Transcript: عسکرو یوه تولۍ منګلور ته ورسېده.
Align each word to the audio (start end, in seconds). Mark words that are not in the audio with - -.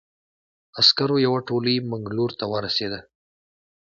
عسکرو 0.79 1.15
یوه 1.25 1.39
تولۍ 1.47 1.75
منګلور 1.89 2.31
ته 2.39 2.45
ورسېده. 2.51 2.99